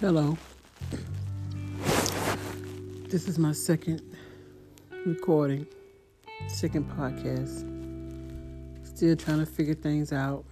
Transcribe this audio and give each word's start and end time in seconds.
Hello. 0.00 0.38
This 3.08 3.26
is 3.26 3.36
my 3.36 3.50
second 3.50 4.00
recording, 5.04 5.66
second 6.46 6.88
podcast. 6.96 7.66
Still 8.86 9.16
trying 9.16 9.40
to 9.40 9.46
figure 9.46 9.74
things 9.74 10.12
out. 10.12 10.44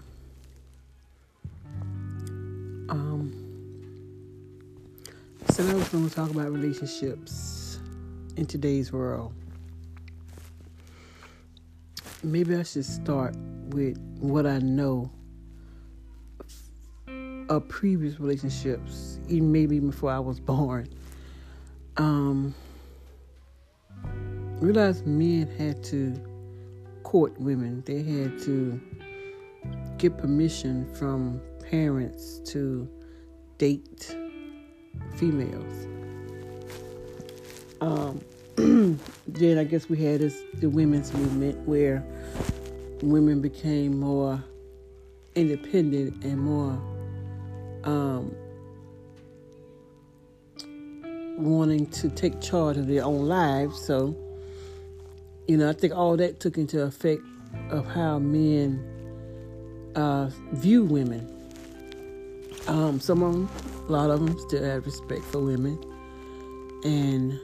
Um, 2.89 3.32
so 5.50 5.64
I 5.64 5.75
was 5.75 5.89
going 5.90 6.08
to 6.08 6.13
talk 6.13 6.31
about 6.31 6.50
relationships 6.50 7.79
in 8.35 8.46
today's 8.46 8.93
world. 8.93 9.32
Maybe 12.25 12.57
I 12.57 12.64
should 12.64 12.85
start 12.85 13.36
with 13.68 13.96
what 14.18 14.44
I 14.44 14.58
know 14.58 15.08
of 17.49 17.68
previous 17.68 18.18
relationships, 18.21 19.18
even 19.29 19.53
maybe 19.53 19.81
before 19.81 20.11
I 20.11 20.18
was 20.18 20.41
born. 20.53 20.89
Um, 21.96 22.54
realized 24.61 25.07
men 25.07 25.49
had 25.59 25.82
to 25.85 26.14
court 27.03 27.39
women. 27.40 27.82
They 27.87 28.03
had 28.03 28.39
to 28.43 28.81
get 29.99 30.18
permission 30.18 30.93
from 30.95 31.40
parents 31.71 32.41
to 32.47 32.89
date 33.59 34.17
females. 35.17 35.87
Um, 37.81 38.20
then 39.27 39.59
I 39.59 39.65
guess 39.65 39.89
we 39.89 39.98
had 39.98 40.20
this 40.20 40.42
the 40.55 40.69
women's 40.69 41.12
movement 41.12 41.59
where 41.67 42.05
women 43.03 43.41
became 43.41 44.01
more 44.01 44.42
independent 45.35 46.25
and 46.25 46.39
more 46.39 46.81
um, 47.87 48.34
wanting 51.39 51.87
to 51.87 52.09
take 52.11 52.41
charge 52.41 52.77
of 52.77 52.87
their 52.87 53.05
own 53.05 53.27
lives. 53.27 53.81
So, 53.81 54.17
you 55.47 55.56
know, 55.56 55.70
I 55.70 55.73
think 55.73 55.95
all 55.95 56.17
that 56.17 56.41
took 56.41 56.59
into 56.59 56.83
effect 56.83 57.23
of 57.70 57.87
how 57.87 58.19
men 58.19 58.84
uh, 59.95 60.31
view 60.53 60.84
women. 60.84 61.33
Um, 62.67 62.98
some 62.98 63.23
of 63.23 63.33
them, 63.33 63.48
a 63.89 63.92
lot 63.92 64.11
of 64.11 64.25
them, 64.25 64.37
still 64.48 64.64
have 64.64 64.84
respect 64.84 65.23
for 65.23 65.41
women, 65.41 65.79
and 66.84 67.39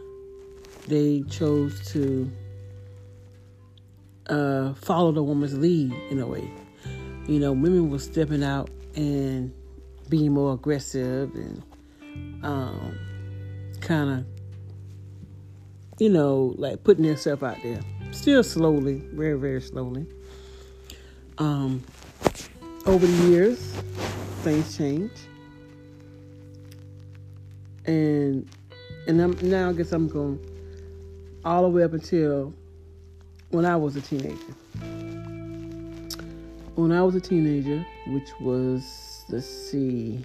they 0.88 1.22
chose 1.30 1.80
to 1.92 2.30
uh, 4.26 4.74
follow 4.74 5.12
the 5.12 5.22
woman's 5.22 5.56
lead 5.56 5.92
in 6.10 6.18
a 6.18 6.26
way. 6.26 6.50
You 7.28 7.38
know, 7.38 7.52
women 7.52 7.88
were 7.88 8.00
stepping 8.00 8.42
out 8.42 8.68
and 8.96 9.54
being 10.08 10.32
more 10.32 10.54
aggressive 10.54 11.34
and 11.34 11.62
um, 12.42 12.98
kind 13.80 14.10
of, 14.10 14.26
you 15.98 16.08
know, 16.08 16.54
like 16.56 16.84
putting 16.84 17.04
themselves 17.04 17.42
out 17.42 17.56
there. 17.62 17.80
Still 18.10 18.42
slowly, 18.42 19.02
very, 19.12 19.38
very 19.38 19.60
slowly. 19.60 20.06
Um, 21.38 21.82
over 22.86 23.06
the 23.06 23.28
years, 23.28 23.58
things 24.42 24.76
change. 24.76 25.12
And 27.86 28.48
and 29.08 29.20
I'm, 29.20 29.36
now 29.42 29.70
I 29.70 29.72
guess 29.72 29.92
I'm 29.92 30.08
going 30.08 30.38
all 31.44 31.62
the 31.62 31.68
way 31.68 31.82
up 31.82 31.92
until 31.92 32.54
when 33.50 33.64
I 33.64 33.76
was 33.76 33.96
a 33.96 34.00
teenager. 34.00 34.36
When 36.74 36.92
I 36.92 37.02
was 37.02 37.14
a 37.14 37.20
teenager, 37.20 37.84
which 38.06 38.28
was 38.40 39.11
let's 39.32 39.46
see, 39.46 40.22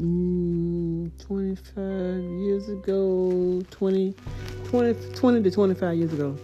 mm, 0.00 1.10
25 1.18 2.22
years 2.40 2.68
ago, 2.70 3.62
20, 3.70 4.14
20, 4.70 5.14
20 5.14 5.42
to 5.42 5.50
25 5.50 5.96
years 5.96 6.12
ago. 6.12 6.36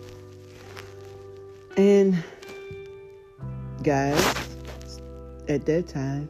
And 1.77 2.23
guys 3.83 4.37
at 5.49 5.65
that 5.67 5.89
time 5.89 6.29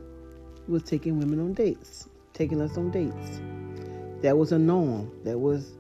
was 0.68 0.82
taking 0.84 1.18
women 1.18 1.40
on 1.40 1.52
dates, 1.54 2.08
taking 2.32 2.60
us 2.60 2.76
on 2.76 2.90
dates. 2.90 3.40
That 4.22 4.38
was 4.38 4.52
a 4.52 4.58
norm. 4.58 5.10
That 5.24 5.38
was 5.38 5.72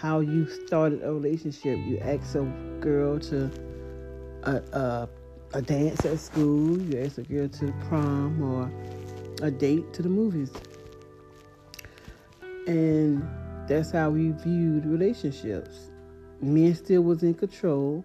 how 0.00 0.20
you 0.20 0.46
started 0.66 1.02
a 1.02 1.12
relationship. 1.12 1.78
You 1.86 1.98
asked 1.98 2.34
a 2.36 2.44
girl 2.80 3.18
to 3.18 3.50
uh, 4.44 4.60
uh, 4.72 5.06
a 5.54 5.62
dance 5.62 6.04
at 6.04 6.18
school, 6.18 6.80
you 6.82 7.00
ask 7.00 7.18
a 7.18 7.22
girl 7.22 7.48
to 7.48 7.66
the 7.66 7.72
prom 7.88 8.42
or 8.42 8.70
a 9.46 9.50
date 9.50 9.92
to 9.94 10.02
the 10.02 10.08
movies. 10.08 10.50
And 12.66 13.26
that's 13.66 13.90
how 13.90 14.10
we 14.10 14.32
viewed 14.32 14.84
relationships. 14.84 15.90
Men 16.40 16.74
still 16.74 17.02
was 17.02 17.22
in 17.22 17.34
control, 17.34 18.04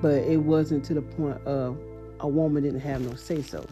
but 0.00 0.14
it 0.14 0.38
wasn't 0.38 0.84
to 0.86 0.94
the 0.94 1.02
point 1.02 1.38
of 1.46 1.78
a 2.20 2.28
woman 2.28 2.62
didn't 2.62 2.80
have 2.80 3.02
no 3.02 3.14
say 3.14 3.42
so. 3.42 3.66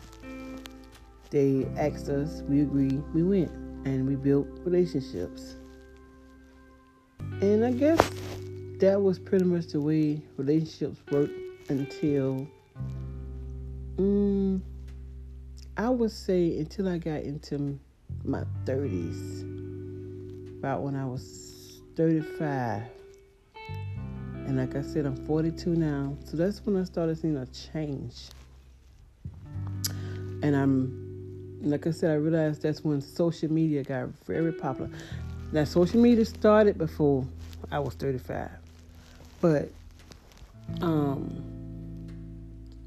They 1.31 1.66
asked 1.76 2.08
us, 2.08 2.43
we 2.43 2.60
agreed, 2.60 3.03
we 3.12 3.22
went, 3.22 3.50
and 3.84 4.06
we 4.06 4.16
built 4.16 4.47
relationships. 4.64 5.56
And 7.41 7.64
I 7.64 7.72
guess 7.72 7.98
that 8.78 9.00
was 9.00 9.19
pretty 9.19 9.44
much 9.44 9.69
the 9.69 9.81
way 9.81 10.22
relationships 10.37 11.00
worked 11.10 11.32
until 11.69 12.47
Mm, 13.97 14.61
I 15.77 15.89
would 15.89 16.11
say 16.11 16.59
until 16.59 16.89
I 16.89 16.99
got 16.99 17.23
into 17.23 17.79
my 18.25 18.45
30s, 18.65 19.43
about 20.59 20.83
when 20.83 20.97
I 20.97 21.07
was 21.07 21.81
35. 21.97 22.83
And 24.47 24.59
like 24.59 24.77
I 24.77 24.83
said, 24.83 25.06
I'm 25.06 25.17
42 25.27 25.71
now. 25.71 26.17
So 26.25 26.37
that's 26.37 26.65
when 26.65 26.77
I 26.77 26.85
started 26.85 27.19
seeing 27.19 27.37
a 27.37 27.47
change. 27.47 28.29
And 30.43 30.55
I'm, 30.55 31.59
like 31.62 31.87
I 31.87 31.91
said, 31.91 32.11
I 32.11 32.15
realized 32.15 32.62
that's 32.62 32.85
when 32.85 33.01
social 33.01 33.51
media 33.51 33.83
got 33.83 34.09
very 34.27 34.53
popular. 34.53 34.91
Now, 35.53 35.65
social 35.65 36.01
media 36.01 36.25
started 36.25 36.77
before 36.77 37.27
I 37.73 37.79
was 37.79 37.95
35. 37.95 38.51
But, 39.41 39.71
um, 40.81 41.56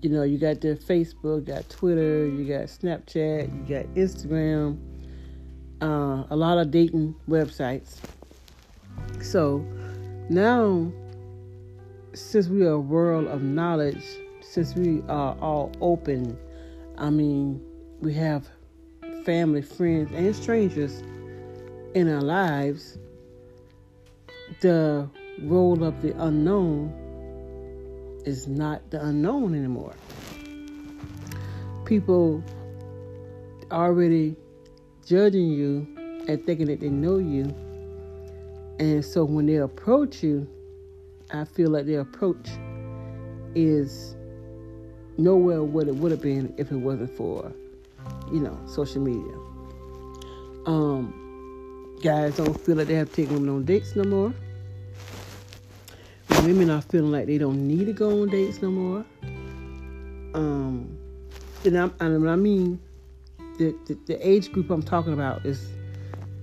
you 0.01 0.09
know, 0.09 0.23
you 0.23 0.37
got 0.37 0.61
their 0.61 0.75
Facebook, 0.75 1.45
got 1.45 1.69
Twitter, 1.69 2.25
you 2.25 2.45
got 2.45 2.65
Snapchat, 2.65 3.53
you 3.53 3.75
got 3.75 3.85
Instagram, 3.95 4.77
uh, 5.81 6.23
a 6.29 6.35
lot 6.35 6.57
of 6.57 6.71
dating 6.71 7.15
websites. 7.27 7.97
So 9.21 9.57
now, 10.29 10.91
since 12.13 12.47
we 12.47 12.65
are 12.65 12.71
a 12.71 12.79
world 12.79 13.27
of 13.27 13.41
knowledge, 13.41 14.03
since 14.41 14.75
we 14.75 15.01
are 15.09 15.37
all 15.41 15.71
open, 15.81 16.37
I 16.97 17.09
mean, 17.09 17.61
we 17.99 18.13
have 18.13 18.47
family, 19.25 19.61
friends, 19.61 20.11
and 20.13 20.35
strangers 20.35 21.01
in 21.93 22.07
our 22.13 22.21
lives, 22.21 22.97
the 24.61 25.09
role 25.43 25.83
of 25.83 26.01
the 26.01 26.11
unknown 26.23 26.93
is 28.25 28.47
not 28.47 28.89
the 28.91 29.03
unknown 29.03 29.55
anymore. 29.55 29.93
People 31.85 32.43
already 33.71 34.35
judging 35.05 35.51
you 35.51 35.87
and 36.27 36.43
thinking 36.45 36.67
that 36.67 36.79
they 36.79 36.89
know 36.89 37.17
you. 37.17 37.43
And 38.79 39.03
so 39.03 39.23
when 39.23 39.45
they 39.45 39.55
approach 39.55 40.23
you, 40.23 40.47
I 41.31 41.45
feel 41.45 41.69
like 41.69 41.85
their 41.85 42.01
approach 42.01 42.49
is 43.55 44.15
nowhere 45.17 45.63
what 45.63 45.87
it 45.87 45.95
would 45.95 46.11
have 46.11 46.21
been 46.21 46.53
if 46.57 46.71
it 46.71 46.77
wasn't 46.77 47.15
for, 47.15 47.51
you 48.31 48.39
know, 48.39 48.59
social 48.65 49.01
media. 49.01 49.35
Um, 50.65 51.97
guys 52.01 52.37
don't 52.37 52.59
feel 52.59 52.75
like 52.75 52.87
they 52.87 52.95
have 52.95 53.09
to 53.09 53.15
take 53.15 53.29
women 53.29 53.49
on 53.49 53.65
dates 53.65 53.95
no 53.95 54.03
more 54.03 54.33
women 56.43 56.69
are 56.69 56.81
feeling 56.81 57.11
like 57.11 57.25
they 57.25 57.37
don't 57.37 57.67
need 57.67 57.85
to 57.85 57.93
go 57.93 58.21
on 58.21 58.29
dates 58.29 58.61
no 58.61 58.71
more. 58.71 59.05
Um, 60.33 60.97
and, 61.65 61.77
i 61.77 61.89
and 61.99 62.29
I 62.29 62.35
mean 62.35 62.79
the, 63.57 63.75
the, 63.85 63.97
the 64.05 64.27
age 64.27 64.51
group 64.51 64.69
I'm 64.69 64.83
talking 64.83 65.13
about 65.13 65.45
is 65.45 65.67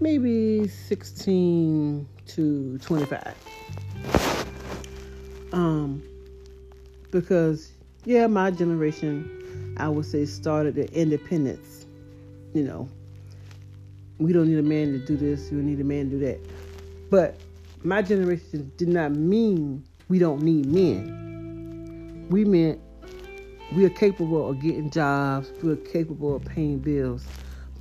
maybe 0.01 0.69
16 0.69 2.07
to 2.27 2.79
25. 2.79 3.35
Um, 5.53 6.03
because 7.11 7.73
yeah, 8.05 8.27
my 8.27 8.51
generation, 8.51 9.75
I 9.79 9.89
would 9.89 10.05
say, 10.05 10.27
started 10.27 10.75
the 10.75 10.93
independence. 10.93 11.87
You 12.53 12.65
know, 12.65 12.89
we 14.19 14.33
don't 14.33 14.49
need 14.49 14.59
a 14.59 14.63
man 14.63 14.93
to 14.93 14.99
do 14.99 15.17
this. 15.17 15.51
We 15.51 15.59
don't 15.59 15.67
need 15.67 15.81
a 15.81 15.85
man 15.85 16.11
to 16.11 16.11
do 16.11 16.19
that. 16.21 16.41
But 17.11 17.37
my 17.87 18.03
generation 18.03 18.73
did 18.77 18.89
not 18.89 19.13
mean 19.13 19.85
we 20.09 20.19
don't 20.19 20.43
need 20.43 20.67
men. 20.67 22.27
We 22.31 22.45
meant 22.45 22.81
we 23.75 23.85
are 23.85 23.91
capable 23.91 24.51
of 24.51 24.61
getting 24.61 24.91
jobs, 24.91 25.53
we 25.63 25.73
are 25.73 25.77
capable 25.77 26.35
of 26.35 26.45
paying 26.45 26.79
bills, 26.79 27.25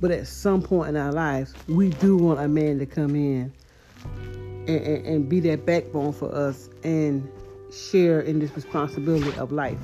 But 0.00 0.12
at 0.12 0.28
some 0.28 0.62
point 0.62 0.90
in 0.90 0.96
our 0.96 1.12
lives, 1.12 1.54
we 1.68 1.90
do 1.90 2.16
want 2.16 2.38
a 2.38 2.46
man 2.46 2.78
to 2.78 2.86
come 2.86 3.16
in 3.16 3.52
and, 4.68 4.68
and, 4.68 5.06
and 5.06 5.28
be 5.28 5.40
that 5.40 5.66
backbone 5.66 6.12
for 6.12 6.32
us 6.32 6.68
and 6.84 7.28
share 7.72 8.20
in 8.20 8.38
this 8.38 8.54
responsibility 8.54 9.36
of 9.38 9.50
life. 9.50 9.78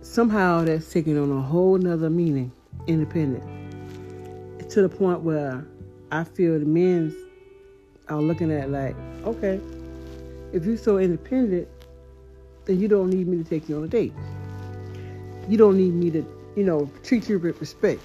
Somehow 0.00 0.64
that's 0.64 0.90
taking 0.90 1.18
on 1.18 1.30
a 1.30 1.40
whole 1.42 1.76
nother 1.76 2.08
meaning, 2.08 2.50
independent. 2.86 3.42
To 4.70 4.82
the 4.82 4.88
point 4.88 5.20
where 5.20 5.66
I 6.10 6.24
feel 6.24 6.58
the 6.58 6.64
men 8.08 8.18
are 8.18 8.22
looking 8.22 8.50
at 8.50 8.70
like, 8.70 8.96
okay, 9.24 9.60
if 10.52 10.64
you're 10.64 10.76
so 10.76 10.98
independent, 10.98 11.68
then 12.64 12.80
you 12.80 12.88
don't 12.88 13.10
need 13.10 13.26
me 13.26 13.36
to 13.42 13.44
take 13.44 13.68
you 13.68 13.76
on 13.76 13.84
a 13.84 13.88
date. 13.88 14.12
You 15.48 15.58
don't 15.58 15.76
need 15.76 15.92
me 15.94 16.10
to, 16.10 16.26
you 16.56 16.64
know, 16.64 16.90
treat 17.02 17.28
you 17.28 17.38
with 17.38 17.60
respect. 17.60 18.00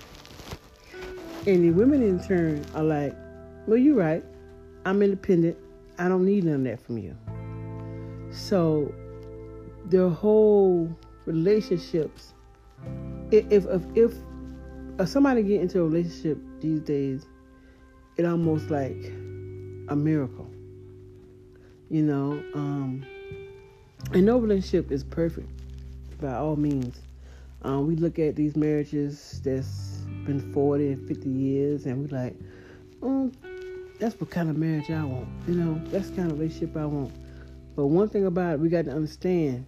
And 1.48 1.64
the 1.64 1.72
women 1.72 2.04
in 2.04 2.22
turn 2.22 2.66
are 2.76 2.84
like, 2.84 3.16
well, 3.66 3.78
you're 3.78 3.96
right. 3.96 4.24
I'm 4.86 5.02
independent. 5.02 5.58
I 5.98 6.08
don't 6.08 6.26
need 6.26 6.44
none 6.44 6.56
of 6.56 6.64
that 6.64 6.82
from 6.82 6.98
you. 6.98 7.16
So 8.32 8.94
their 9.86 10.10
whole 10.10 10.96
relationships, 11.26 12.34
if 13.32 13.46
if 13.52 13.66
if, 13.96 14.14
if 15.00 15.08
somebody 15.08 15.44
get 15.44 15.62
into 15.62 15.82
a 15.82 15.84
relationship 15.84 16.38
these 16.62 16.80
days, 16.82 17.26
it 18.18 18.26
almost 18.26 18.70
like 18.70 19.12
a 19.90 19.96
miracle. 19.96 20.50
You 21.90 22.04
know, 22.04 22.44
um, 22.54 23.06
and 24.14 24.26
no 24.26 24.38
relationship 24.38 24.92
is 24.92 25.04
perfect 25.04 25.50
by 26.22 26.36
all 26.36 26.56
means. 26.56 27.02
Um, 27.64 27.88
we 27.88 27.96
look 27.96 28.20
at 28.20 28.36
these 28.36 28.56
marriages 28.56 29.42
that's 29.44 29.98
been 30.26 30.54
40 30.54 30.94
and 30.94 31.08
50 31.08 31.30
years, 31.30 31.86
and 31.86 32.10
we're 32.10 32.18
like, 32.18 32.36
oh, 33.02 33.32
that's 34.00 34.20
what 34.20 34.30
kind 34.30 34.50
of 34.50 34.58
marriage 34.58 34.90
I 34.90 35.04
want. 35.04 35.28
You 35.48 35.56
know, 35.56 35.82
that's 35.86 36.10
the 36.10 36.18
kind 36.18 36.32
of 36.32 36.40
relationship 36.40 36.78
I 36.78 36.86
want. 36.86 37.12
But 37.76 37.88
one 37.88 38.08
thing 38.08 38.26
about 38.26 38.54
it, 38.54 38.60
we 38.60 38.70
got 38.70 38.86
to 38.86 38.92
understand 38.92 39.66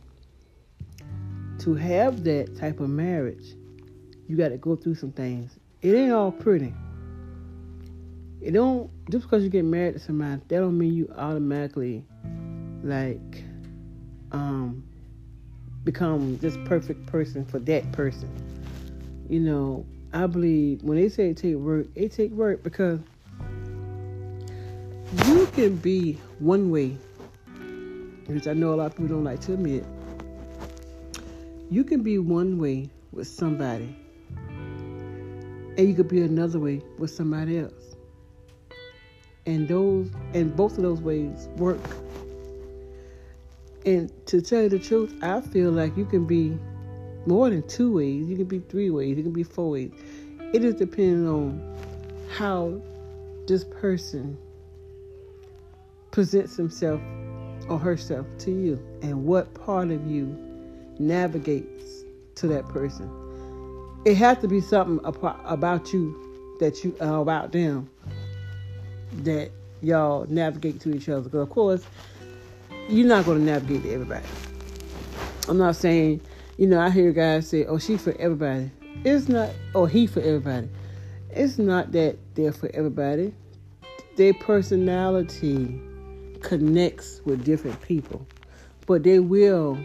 to 1.60 1.76
have 1.76 2.24
that 2.24 2.58
type 2.58 2.80
of 2.80 2.90
marriage, 2.90 3.56
you 4.28 4.38
got 4.38 4.50
to 4.50 4.58
go 4.58 4.76
through 4.76 4.96
some 4.96 5.12
things. 5.12 5.60
It 5.82 5.94
ain't 5.94 6.12
all 6.12 6.32
pretty. 6.32 6.74
It 8.42 8.52
don't 8.52 8.90
just 9.10 9.26
because 9.26 9.44
you 9.44 9.50
get 9.50 9.66
married 9.66 9.94
to 9.94 10.00
somebody, 10.00 10.42
that 10.48 10.60
don't 10.60 10.78
mean 10.78 10.94
you 10.94 11.14
automatically 11.16 12.04
like 12.84 13.44
um 14.32 14.84
become 15.84 16.38
this 16.38 16.58
perfect 16.66 17.06
person 17.06 17.46
for 17.46 17.60
that 17.60 17.92
person. 17.92 18.30
You 19.30 19.40
know, 19.42 19.86
I 20.14 20.26
believe 20.26 20.84
when 20.84 20.98
they 20.98 21.08
say 21.08 21.30
it 21.30 21.38
take 21.38 21.56
work, 21.56 21.88
it 21.96 22.12
take 22.12 22.32
work 22.32 22.64
because 22.64 23.00
you 25.28 25.46
can 25.54 25.76
be 25.78 26.18
one 26.40 26.72
way, 26.72 26.98
which 28.26 28.48
I 28.48 28.54
know 28.54 28.74
a 28.74 28.76
lot 28.76 28.86
of 28.88 28.92
people 28.94 29.08
don't 29.08 29.24
like 29.24 29.42
to 29.42 29.54
admit. 29.54 29.86
You 31.70 31.84
can 31.84 32.02
be 32.02 32.18
one 32.18 32.58
way 32.58 32.90
with 33.12 33.28
somebody, 33.28 33.96
and 35.78 35.80
you 35.80 35.94
could 35.94 36.08
be 36.08 36.22
another 36.22 36.60
way 36.60 36.82
with 36.98 37.12
somebody 37.12 37.60
else. 37.60 37.91
And 39.52 39.68
those 39.68 40.10
and 40.34 40.56
both 40.56 40.78
of 40.78 40.84
those 40.84 41.02
ways 41.02 41.50
work. 41.58 41.82
And 43.86 44.10
to 44.28 44.42
tell 44.42 44.62
you 44.62 44.70
the 44.70 44.80
truth, 44.80 45.14
I 45.22 45.42
feel 45.42 45.72
like 45.72 45.98
you 45.98 46.06
can 46.06 46.26
be 46.26 46.58
more 47.26 47.50
than 47.50 47.68
two 47.68 47.92
ways. 47.92 48.28
You 48.28 48.38
can 48.38 48.46
be 48.46 48.60
three 48.60 48.90
ways. 48.90 49.18
You 49.18 49.24
can 49.24 49.34
be 49.34 49.44
four 49.44 49.72
ways. 49.72 49.92
It 50.54 50.64
is 50.64 50.76
depending 50.76 51.28
on 51.28 51.62
how 52.30 52.82
this 53.46 53.66
person 53.66 54.38
presents 56.12 56.56
himself 56.56 57.02
or 57.68 57.78
herself 57.78 58.26
to 58.40 58.52
you 58.52 58.82
and 59.02 59.26
what 59.26 59.54
part 59.54 59.92
of 59.92 60.10
you 60.10 60.28
navigates 60.98 62.06
to 62.36 62.48
that 62.48 62.70
person. 62.70 63.12
It 64.06 64.16
has 64.16 64.38
to 64.38 64.48
be 64.48 64.62
something 64.62 65.02
about 65.04 65.92
you 65.92 66.56
that 66.62 66.86
you 66.86 66.96
uh, 67.02 67.20
about 67.20 67.52
them 67.52 67.90
that 69.24 69.52
y'all 69.82 70.26
navigate 70.30 70.80
to 70.82 70.96
each 70.96 71.10
other. 71.10 71.22
Because 71.22 71.42
of 71.42 71.50
course, 71.50 71.84
you're 72.90 73.08
not 73.08 73.26
going 73.26 73.40
to 73.40 73.44
navigate 73.44 73.84
to 73.84 73.94
everybody. 73.94 74.26
I'm 75.48 75.58
not 75.58 75.76
saying, 75.76 76.22
you 76.58 76.68
know, 76.68 76.80
I 76.80 76.90
hear 76.90 77.12
guys 77.12 77.48
say, 77.48 77.66
"Oh, 77.66 77.80
she 77.80 77.98
for 77.98 78.16
everybody." 78.20 78.72
It's 79.04 79.28
not, 79.28 79.50
or 79.74 79.88
he 79.88 80.06
for 80.06 80.20
everybody. 80.20 80.70
It's 81.32 81.58
not 81.58 81.92
that 81.94 82.18
they're 82.36 82.52
for 82.52 82.70
everybody. 82.74 83.34
Their 84.16 84.34
personality 84.34 85.82
connects 86.42 87.22
with 87.26 87.44
different 87.44 87.82
people, 87.82 88.28
but 88.86 89.04
they 89.04 89.20
will, 89.20 89.80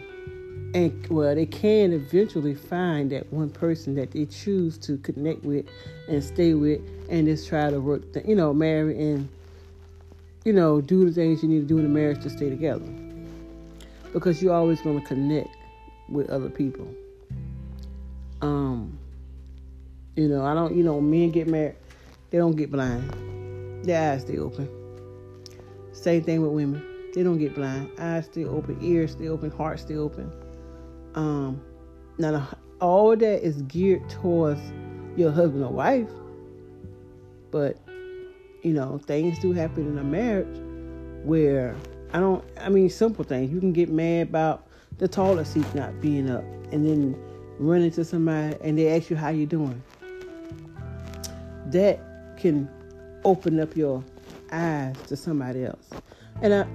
and 0.73 1.07
well, 1.07 1.33
they 1.33 1.45
can 1.45 1.93
eventually 1.93 2.55
find 2.55 3.11
that 3.11 3.31
one 3.31 3.49
person 3.49 3.95
that 3.95 4.11
they 4.11 4.25
choose 4.25 4.77
to 4.79 4.97
connect 4.97 5.43
with 5.43 5.65
and 6.07 6.23
stay 6.23 6.53
with, 6.53 6.81
and 7.09 7.27
just 7.27 7.47
try 7.47 7.69
to 7.69 7.79
work, 7.79 8.13
the, 8.13 8.21
you 8.27 8.35
know, 8.35 8.53
marry 8.53 8.99
and 9.01 9.29
you 10.47 10.53
know, 10.53 10.79
do 10.79 11.03
the 11.03 11.11
things 11.11 11.43
you 11.43 11.49
need 11.49 11.59
to 11.59 11.65
do 11.65 11.77
in 11.77 11.85
a 11.85 11.89
marriage 11.89 12.23
to 12.23 12.29
stay 12.29 12.49
together. 12.49 12.85
Because 14.13 14.41
you're 14.41 14.53
always 14.53 14.79
going 14.79 14.97
to 15.01 15.05
connect 15.05 15.53
with 16.07 16.29
other 16.29 16.49
people. 16.49 16.87
Um, 18.41 18.97
you 20.15 20.29
know, 20.29 20.45
I 20.45 20.53
don't, 20.53 20.73
you 20.73 20.83
know, 20.83 21.01
men 21.01 21.31
get 21.31 21.49
married, 21.49 21.75
they 22.29 22.37
don't 22.37 22.55
get 22.55 22.71
blind. 22.71 23.83
Their 23.83 24.13
eyes 24.13 24.21
stay 24.21 24.37
open. 24.37 24.69
Same 25.91 26.23
thing 26.23 26.41
with 26.41 26.51
women. 26.51 26.81
They 27.13 27.23
don't 27.23 27.39
get 27.39 27.53
blind. 27.53 27.91
Eyes 27.99 28.25
stay 28.25 28.45
open, 28.45 28.77
ears 28.81 29.11
stay 29.11 29.27
open, 29.27 29.51
heart 29.51 29.81
stay 29.81 29.97
open. 29.97 30.31
Um, 31.17 31.59
now, 32.19 32.47
all 32.79 33.15
that 33.15 33.43
is 33.43 33.63
geared 33.63 34.07
towards 34.07 34.61
your 35.15 35.31
husband 35.31 35.63
or 35.63 35.71
wife, 35.71 36.07
but 37.49 37.75
you 38.61 38.71
know, 38.71 38.99
things 38.99 39.39
do 39.39 39.51
happen 39.51 39.87
in 39.87 39.97
a 39.97 40.03
marriage 40.03 40.59
where 41.25 41.75
I 42.13 42.19
don't, 42.19 42.43
I 42.59 42.69
mean, 42.69 42.87
simple 42.91 43.25
things. 43.25 43.51
You 43.51 43.59
can 43.59 43.73
get 43.73 43.89
mad 43.89 44.27
about 44.27 44.67
the 44.99 45.07
toilet 45.07 45.45
seat 45.45 45.65
not 45.73 45.99
being 46.01 46.29
up 46.29 46.43
and 46.71 46.87
then 46.87 47.19
run 47.57 47.81
into 47.81 48.05
somebody 48.05 48.55
and 48.61 48.77
they 48.77 48.95
ask 48.95 49.09
you 49.09 49.15
how 49.15 49.29
you 49.29 49.47
doing. 49.47 49.81
That 51.67 51.99
can 52.37 52.69
open 53.25 53.59
up 53.59 53.75
your 53.75 54.03
eyes 54.51 54.95
to 55.07 55.15
somebody 55.17 55.65
else. 55.65 55.89
And 56.43 56.53
I, 56.53 56.67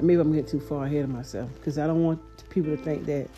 maybe 0.00 0.20
I'm 0.20 0.32
getting 0.32 0.50
too 0.50 0.60
far 0.60 0.84
ahead 0.84 1.04
of 1.04 1.10
myself 1.10 1.50
because 1.54 1.78
I 1.78 1.86
don't 1.86 2.04
want 2.04 2.20
people 2.50 2.76
to 2.76 2.82
think 2.82 3.06
that, 3.06 3.28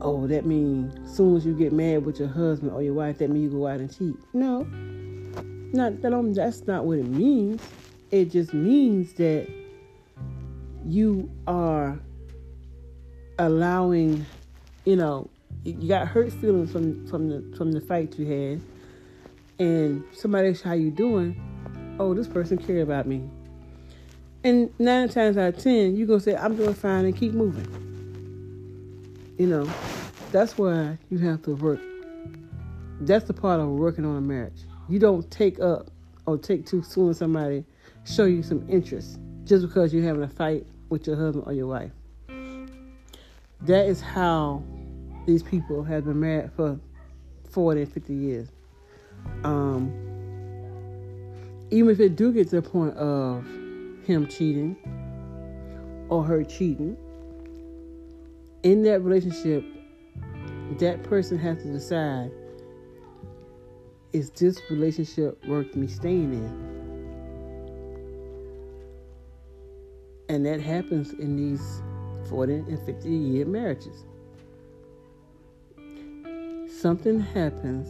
oh, 0.00 0.26
that 0.26 0.46
means 0.46 0.94
as 1.04 1.16
soon 1.16 1.36
as 1.36 1.44
you 1.44 1.54
get 1.54 1.72
mad 1.72 2.04
with 2.04 2.18
your 2.18 2.28
husband 2.28 2.72
or 2.72 2.82
your 2.82 2.94
wife, 2.94 3.18
that 3.18 3.30
means 3.30 3.52
you 3.52 3.58
go 3.58 3.66
out 3.66 3.80
and 3.80 3.96
cheat. 3.96 4.16
No, 4.32 4.62
not 5.72 6.00
that 6.02 6.12
I'm, 6.12 6.32
that's 6.32 6.66
not 6.66 6.84
what 6.84 6.98
it 6.98 7.06
means. 7.06 7.62
It 8.10 8.30
just 8.30 8.54
means 8.54 9.12
that 9.14 9.48
you 10.84 11.30
are 11.46 11.98
allowing, 13.38 14.24
you 14.84 14.96
know, 14.96 15.28
you 15.64 15.88
got 15.88 16.06
hurt 16.06 16.32
feelings 16.32 16.70
from 16.70 17.06
from 17.08 17.28
the 17.28 17.56
from 17.56 17.72
the 17.72 17.80
fight 17.80 18.16
you 18.18 18.26
had, 18.26 18.60
and 19.58 20.04
somebody 20.12 20.48
asks 20.48 20.62
how 20.62 20.74
you 20.74 20.90
doing. 20.90 21.42
Oh, 21.98 22.14
this 22.14 22.28
person 22.28 22.58
care 22.58 22.82
about 22.82 23.06
me. 23.06 23.28
And 24.44 24.70
nine 24.78 25.08
times 25.08 25.36
out 25.36 25.54
of 25.54 25.62
ten, 25.62 25.96
you're 25.96 26.06
gonna 26.06 26.20
say, 26.20 26.36
I'm 26.36 26.56
doing 26.56 26.74
fine 26.74 27.04
and 27.04 27.16
keep 27.16 27.32
moving. 27.32 27.66
You 29.38 29.46
know, 29.46 29.70
that's 30.32 30.56
why 30.56 30.98
you 31.10 31.18
have 31.18 31.42
to 31.42 31.54
work. 31.54 31.80
That's 33.00 33.24
the 33.24 33.34
part 33.34 33.60
of 33.60 33.68
working 33.68 34.04
on 34.04 34.16
a 34.16 34.20
marriage. 34.20 34.62
You 34.88 34.98
don't 34.98 35.28
take 35.30 35.60
up 35.60 35.90
or 36.26 36.38
take 36.38 36.66
too 36.66 36.82
soon 36.82 37.14
somebody 37.14 37.64
show 38.04 38.24
you 38.24 38.42
some 38.42 38.64
interest 38.68 39.18
just 39.44 39.66
because 39.66 39.92
you're 39.92 40.04
having 40.04 40.22
a 40.22 40.28
fight 40.28 40.66
with 40.88 41.06
your 41.06 41.16
husband 41.16 41.44
or 41.46 41.52
your 41.52 41.66
wife. 41.66 41.90
That 43.62 43.86
is 43.86 44.00
how 44.00 44.62
these 45.26 45.42
people 45.42 45.82
have 45.82 46.04
been 46.04 46.20
married 46.20 46.52
for 46.52 46.78
40 47.50 47.82
and 47.82 47.92
50 47.92 48.14
years. 48.14 48.48
Um, 49.42 49.92
even 51.70 51.90
if 51.90 52.00
it 52.00 52.16
do 52.16 52.32
get 52.32 52.48
to 52.50 52.60
the 52.60 52.62
point 52.62 52.96
of 52.96 53.44
him 54.06 54.26
cheating 54.28 54.76
or 56.08 56.24
her 56.24 56.44
cheating, 56.44 56.96
in 58.62 58.82
that 58.84 59.00
relationship, 59.00 59.64
that 60.78 61.02
person 61.02 61.38
has 61.38 61.62
to 61.62 61.72
decide 61.72 62.30
is 64.12 64.30
this 64.30 64.62
relationship 64.70 65.44
worth 65.46 65.76
me 65.76 65.86
staying 65.86 66.32
in? 66.32 66.76
And 70.28 70.46
that 70.46 70.60
happens 70.60 71.12
in 71.12 71.36
these 71.36 71.82
40 72.30 72.54
and 72.54 72.86
50 72.86 73.08
year 73.10 73.44
marriages. 73.46 74.04
something 76.68 77.18
happens 77.20 77.88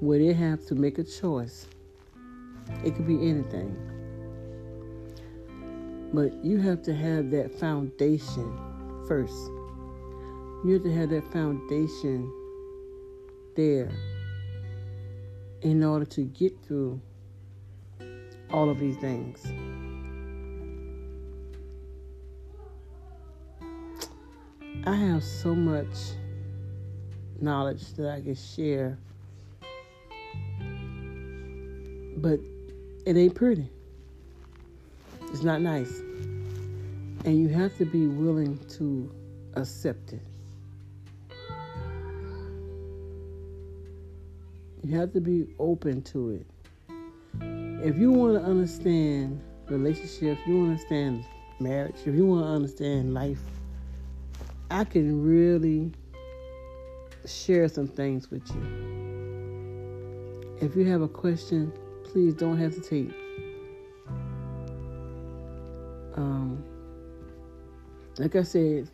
where 0.00 0.18
they 0.18 0.32
have 0.32 0.64
to 0.66 0.74
make 0.74 0.98
a 0.98 1.04
choice, 1.04 1.66
it 2.84 2.94
could 2.94 3.06
be 3.06 3.28
anything. 3.28 3.76
But 6.12 6.44
you 6.44 6.58
have 6.58 6.82
to 6.82 6.94
have 6.94 7.30
that 7.30 7.52
foundation 7.58 8.58
first. 9.06 9.34
You 10.64 10.72
have 10.74 10.82
to 10.82 10.92
have 10.92 11.10
that 11.10 11.32
foundation 11.32 12.32
there 13.56 13.90
in 15.62 15.84
order 15.84 16.04
to 16.06 16.22
get 16.22 16.52
through 16.66 17.00
all 18.50 18.68
of 18.68 18.78
these 18.78 18.96
things. 18.96 19.46
I 24.86 24.94
have 24.94 25.22
so 25.22 25.54
much 25.54 26.14
knowledge 27.40 27.92
that 27.94 28.10
I 28.10 28.20
can 28.20 28.34
share, 28.34 28.98
but 32.16 32.40
it 33.06 33.16
ain't 33.16 33.34
pretty. 33.34 33.68
It's 35.32 35.42
not 35.42 35.60
nice. 35.60 36.00
And 37.24 37.38
you 37.38 37.48
have 37.48 37.76
to 37.78 37.84
be 37.84 38.06
willing 38.06 38.58
to 38.78 39.10
accept 39.54 40.12
it. 40.12 40.22
You 44.82 44.96
have 44.98 45.12
to 45.12 45.20
be 45.20 45.46
open 45.58 46.02
to 46.02 46.30
it. 46.30 46.46
If 47.84 47.96
you 47.98 48.10
want 48.10 48.34
to 48.34 48.44
understand 48.44 49.40
relationships, 49.68 50.40
you 50.46 50.58
want 50.58 50.66
to 50.66 50.72
understand 50.72 51.24
marriage, 51.60 51.96
if 52.04 52.14
you 52.14 52.26
want 52.26 52.44
to 52.44 52.50
understand 52.50 53.14
life, 53.14 53.40
I 54.70 54.84
can 54.84 55.22
really 55.22 55.92
share 57.26 57.68
some 57.68 57.86
things 57.86 58.30
with 58.30 58.48
you. 58.54 58.62
If 60.60 60.76
you 60.76 60.84
have 60.86 61.02
a 61.02 61.08
question, 61.08 61.72
please 62.10 62.34
don't 62.34 62.58
hesitate. 62.58 63.12
Um, 66.16 66.62
like 68.18 68.34
I 68.36 68.42
said, 68.42 68.88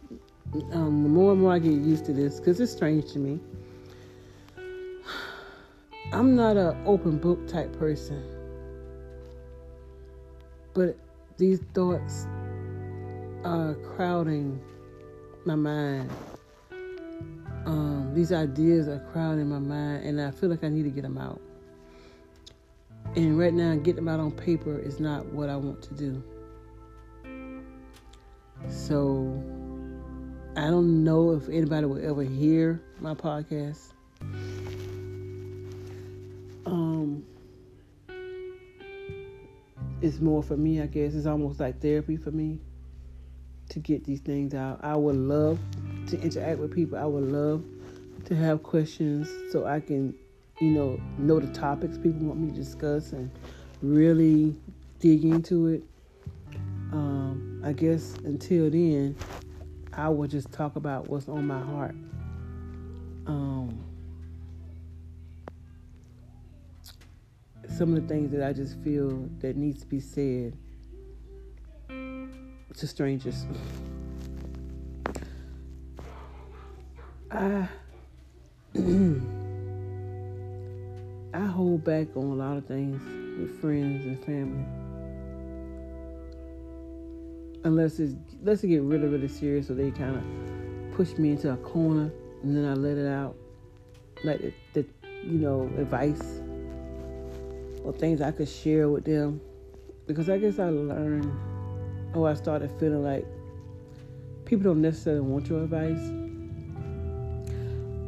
um, 0.73 1.02
the 1.02 1.08
more 1.08 1.32
and 1.32 1.40
more 1.40 1.52
I 1.52 1.58
get 1.58 1.73
used 1.73 2.04
to 2.06 2.12
this, 2.12 2.38
because 2.38 2.61
it's 2.61 2.73
strange 2.73 3.12
to 3.12 3.18
me. 3.18 3.40
I'm 6.12 6.37
not 6.37 6.56
an 6.56 6.76
open 6.87 7.18
book 7.18 7.49
type 7.49 7.76
person, 7.78 8.23
but 10.75 10.96
these 11.37 11.61
thoughts 11.75 12.26
are 13.44 13.75
crowding 13.96 14.61
my 15.44 15.56
mind. 15.56 16.11
Um, 17.64 18.12
these 18.14 18.30
ideas 18.32 18.87
are 18.87 19.00
crowding 19.12 19.49
my 19.49 19.58
mind, 19.58 20.04
and 20.04 20.20
I 20.20 20.30
feel 20.30 20.49
like 20.49 20.62
I 20.62 20.68
need 20.68 20.85
to 20.85 20.90
get 20.90 21.02
them 21.02 21.18
out. 21.18 21.40
And 23.16 23.38
right 23.38 23.54
now, 23.54 23.75
getting 23.76 23.96
them 23.96 24.08
out 24.08 24.20
on 24.20 24.30
paper 24.30 24.78
is 24.78 25.00
not 25.00 25.25
what 25.26 25.49
I 25.49 25.56
want 25.56 25.82
to 25.82 25.94
do. 25.94 26.23
So 28.68 29.42
I 30.56 30.68
don't 30.68 31.02
know 31.02 31.32
if 31.32 31.49
anybody 31.49 31.87
will 31.87 32.04
ever 32.06 32.23
hear 32.23 32.82
my 33.00 33.14
podcast. 33.14 33.92
Um, 36.66 37.25
it's 40.02 40.20
more 40.20 40.42
for 40.42 40.56
me, 40.56 40.82
I 40.82 40.87
guess. 40.87 41.14
It's 41.14 41.26
almost 41.26 41.58
like 41.58 41.80
therapy 41.80 42.16
for 42.16 42.30
me 42.30 42.61
to 43.70 43.78
get 43.78 44.04
these 44.04 44.20
things 44.20 44.54
out. 44.54 44.80
I 44.82 44.94
would 44.96 45.16
love 45.16 45.58
to 46.08 46.20
interact 46.20 46.58
with 46.58 46.75
people. 46.75 46.99
I 46.99 47.06
would 47.06 47.32
love 47.32 47.64
to 48.26 48.37
have 48.37 48.62
questions 48.62 49.28
so 49.52 49.64
I 49.66 49.80
can, 49.80 50.14
you 50.60 50.70
know, 50.70 51.00
know 51.18 51.38
the 51.38 51.52
topics 51.52 51.98
people 51.98 52.26
want 52.26 52.40
me 52.40 52.50
to 52.50 52.56
discuss 52.56 53.12
and 53.12 53.30
really 53.82 54.56
dig 55.00 55.25
into 55.25 55.66
it. 55.68 55.82
Um, 56.92 57.60
I 57.64 57.72
guess 57.72 58.14
until 58.25 58.70
then, 58.70 59.16
I 59.92 60.08
will 60.08 60.26
just 60.26 60.52
talk 60.52 60.76
about 60.76 61.08
what's 61.08 61.28
on 61.28 61.46
my 61.46 61.60
heart. 61.60 61.94
Um, 63.26 63.84
some 67.76 67.94
of 67.94 68.02
the 68.02 68.08
things 68.08 68.30
that 68.32 68.42
I 68.42 68.52
just 68.52 68.78
feel 68.80 69.28
that 69.40 69.56
needs 69.56 69.80
to 69.82 69.86
be 69.86 70.00
said 70.00 70.56
to 71.88 72.86
strangers. 72.86 73.46
I 77.30 77.68
I 81.37 81.45
hold 81.45 81.85
back 81.85 82.16
on 82.16 82.25
a 82.25 82.35
lot 82.35 82.57
of 82.57 82.64
things 82.64 82.99
with 83.38 83.61
friends 83.61 84.07
and 84.07 84.25
family. 84.25 84.64
Unless 87.62 87.99
it's 87.99 88.14
unless 88.40 88.64
it 88.64 88.69
get 88.69 88.81
really, 88.81 89.07
really 89.07 89.28
serious, 89.28 89.66
so 89.66 89.75
they 89.75 89.90
kind 89.90 90.16
of 90.16 90.97
push 90.97 91.12
me 91.19 91.33
into 91.33 91.52
a 91.52 91.57
corner, 91.59 92.11
and 92.43 92.57
then 92.57 92.64
I 92.64 92.73
let 92.73 92.97
it 92.97 93.07
out, 93.07 93.37
like 94.25 94.40
the, 94.40 94.52
the 94.73 94.87
you 95.25 95.38
know 95.38 95.71
advice 95.76 96.40
or 97.85 97.93
things 97.93 98.23
I 98.23 98.31
could 98.31 98.49
share 98.49 98.88
with 98.88 99.05
them, 99.05 99.38
because 100.07 100.31
I 100.31 100.38
guess 100.38 100.59
I 100.59 100.71
learned, 100.71 101.31
or 102.14 102.31
I 102.31 102.35
started 102.35 102.71
feeling 102.81 103.05
like 103.05 103.26
people 104.47 104.64
don't 104.64 104.81
necessarily 104.81 105.21
want 105.21 105.49
your 105.49 105.64
advice. 105.64 106.00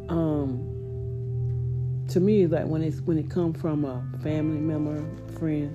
Um, 0.09 0.68
to 2.09 2.21
me, 2.21 2.47
like 2.47 2.67
when 2.67 2.83
it's 2.83 3.01
when 3.01 3.19
it 3.19 3.31
comes 3.31 3.61
from 3.61 3.85
a 3.85 4.03
family 4.23 4.61
member, 4.61 5.05
friend, 5.39 5.75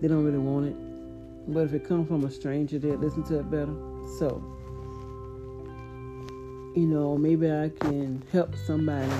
they 0.00 0.08
don't 0.08 0.24
really 0.24 0.38
want 0.38 0.66
it. 0.66 1.52
But 1.52 1.60
if 1.60 1.74
it 1.74 1.86
comes 1.86 2.08
from 2.08 2.24
a 2.24 2.30
stranger, 2.30 2.78
they 2.78 2.92
listen 2.92 3.22
to 3.24 3.40
it 3.40 3.50
better. 3.50 3.74
So, 4.18 4.42
you 6.74 6.86
know, 6.86 7.18
maybe 7.18 7.50
I 7.50 7.70
can 7.80 8.22
help 8.32 8.54
somebody 8.56 9.10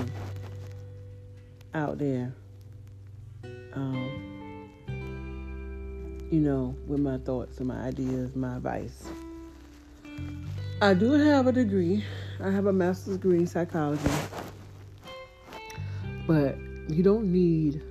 out 1.73 1.99
there. 1.99 2.33
Um, 3.73 4.69
you 6.31 6.39
know, 6.39 6.75
with 6.87 6.99
my 6.99 7.17
thoughts 7.19 7.59
and 7.59 7.67
my 7.67 7.79
ideas, 7.81 8.35
my 8.35 8.55
advice. 8.55 9.03
I 10.81 10.93
do 10.93 11.11
have 11.11 11.47
a 11.47 11.51
degree. 11.51 12.03
I 12.39 12.49
have 12.49 12.65
a 12.65 12.73
master's 12.73 13.17
degree 13.17 13.39
in 13.39 13.47
psychology. 13.47 14.09
But 16.25 16.57
you 16.87 17.03
don't 17.03 17.31
need 17.31 17.81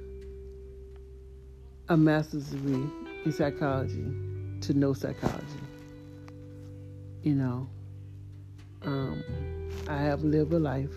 a 1.88 1.96
master's 1.96 2.46
degree 2.46 2.88
in 3.24 3.32
psychology 3.32 4.06
to 4.62 4.74
know 4.74 4.94
psychology. 4.94 5.46
You 7.22 7.34
know, 7.34 7.68
um, 8.82 9.22
I 9.88 9.98
have 9.98 10.24
lived 10.24 10.52
a 10.52 10.58
life. 10.58 10.94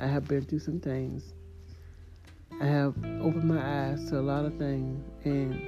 I 0.00 0.06
have 0.06 0.26
been 0.26 0.44
through 0.44 0.60
some 0.60 0.80
things. 0.80 1.32
I 2.60 2.66
have 2.66 2.94
opened 3.20 3.44
my 3.44 3.90
eyes 3.90 4.08
to 4.10 4.18
a 4.18 4.20
lot 4.20 4.44
of 4.44 4.56
things. 4.56 5.02
And 5.24 5.60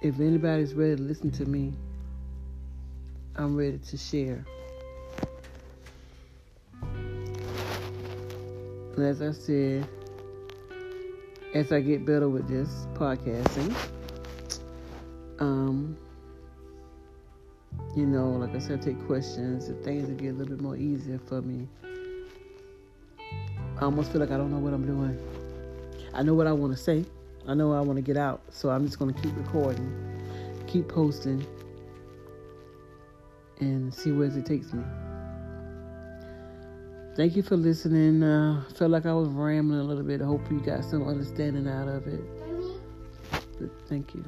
if 0.00 0.20
anybody's 0.20 0.74
ready 0.74 0.96
to 0.96 1.02
listen 1.02 1.30
to 1.32 1.44
me, 1.44 1.74
I'm 3.36 3.56
ready 3.56 3.78
to 3.78 3.96
share. 3.96 4.44
And 8.96 9.04
as 9.06 9.22
I 9.22 9.32
said, 9.32 9.88
as 11.54 11.72
I 11.72 11.80
get 11.80 12.04
better 12.04 12.28
with 12.28 12.48
this 12.48 12.86
podcasting, 12.94 13.74
um, 15.38 15.96
you 17.96 18.06
know, 18.06 18.30
like 18.30 18.54
I 18.54 18.58
said, 18.58 18.82
take 18.82 19.04
questions 19.06 19.68
and 19.68 19.82
things 19.84 20.08
will 20.08 20.16
get 20.16 20.28
a 20.28 20.32
little 20.32 20.56
bit 20.56 20.62
more 20.62 20.76
easier 20.76 21.18
for 21.18 21.42
me. 21.42 21.68
I 23.78 23.84
almost 23.84 24.12
feel 24.12 24.20
like 24.20 24.30
I 24.30 24.36
don't 24.36 24.50
know 24.50 24.58
what 24.58 24.74
I'm 24.74 24.86
doing. 24.86 25.18
I 26.14 26.22
know 26.22 26.34
what 26.34 26.46
I 26.46 26.52
want 26.52 26.76
to 26.76 26.82
say. 26.82 27.04
I 27.48 27.54
know 27.54 27.72
I 27.72 27.80
want 27.80 27.96
to 27.96 28.02
get 28.02 28.16
out. 28.16 28.42
So 28.50 28.70
I'm 28.70 28.84
just 28.84 28.98
going 28.98 29.12
to 29.12 29.20
keep 29.20 29.36
recording, 29.36 30.22
keep 30.66 30.88
posting, 30.88 31.44
and 33.60 33.92
see 33.92 34.12
where 34.12 34.28
it 34.28 34.46
takes 34.46 34.72
me. 34.72 34.84
Thank 37.14 37.36
you 37.36 37.42
for 37.42 37.56
listening. 37.56 38.22
Uh, 38.22 38.64
felt 38.74 38.90
like 38.90 39.04
I 39.04 39.12
was 39.12 39.28
rambling 39.28 39.80
a 39.80 39.84
little 39.84 40.02
bit. 40.02 40.22
I 40.22 40.24
hope 40.24 40.50
you 40.50 40.60
got 40.60 40.82
some 40.82 41.06
understanding 41.06 41.68
out 41.68 41.86
of 41.86 42.06
it. 42.06 42.22
But 43.60 43.70
thank 43.86 44.14
you. 44.14 44.24